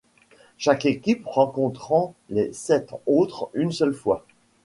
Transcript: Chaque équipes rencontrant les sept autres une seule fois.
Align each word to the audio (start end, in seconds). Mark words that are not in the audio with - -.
Chaque 0.57 0.87
équipes 0.87 1.27
rencontrant 1.27 2.15
les 2.31 2.51
sept 2.53 2.89
autres 3.05 3.51
une 3.53 3.71
seule 3.71 3.93
fois. 3.93 4.25